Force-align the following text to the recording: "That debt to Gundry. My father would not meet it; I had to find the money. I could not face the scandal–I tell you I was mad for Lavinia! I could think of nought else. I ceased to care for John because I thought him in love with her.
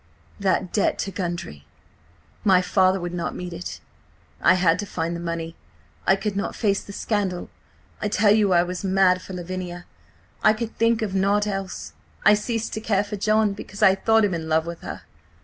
"That 0.39 0.73
debt 0.73 0.97
to 1.05 1.11
Gundry. 1.11 1.63
My 2.43 2.63
father 2.63 2.99
would 2.99 3.13
not 3.13 3.35
meet 3.35 3.53
it; 3.53 3.79
I 4.41 4.55
had 4.55 4.79
to 4.79 4.87
find 4.87 5.15
the 5.15 5.19
money. 5.19 5.55
I 6.07 6.15
could 6.15 6.35
not 6.35 6.55
face 6.55 6.81
the 6.83 6.91
scandal–I 6.91 8.07
tell 8.07 8.31
you 8.33 8.51
I 8.51 8.63
was 8.63 8.83
mad 8.83 9.21
for 9.21 9.33
Lavinia! 9.33 9.85
I 10.41 10.53
could 10.53 10.75
think 10.75 11.03
of 11.03 11.13
nought 11.13 11.45
else. 11.45 11.93
I 12.25 12.33
ceased 12.33 12.73
to 12.73 12.81
care 12.81 13.03
for 13.03 13.15
John 13.15 13.53
because 13.53 13.83
I 13.83 13.93
thought 13.93 14.25
him 14.25 14.33
in 14.33 14.49
love 14.49 14.65
with 14.65 14.81
her. 14.81 15.03